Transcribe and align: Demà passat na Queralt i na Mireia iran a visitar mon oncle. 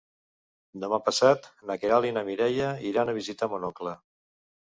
Demà 0.83 0.99
passat 1.09 1.45
na 1.71 1.75
Queralt 1.83 2.09
i 2.09 2.15
na 2.15 2.25
Mireia 2.31 2.73
iran 2.93 3.13
a 3.13 3.17
visitar 3.19 3.51
mon 3.53 3.69
oncle. 3.71 3.95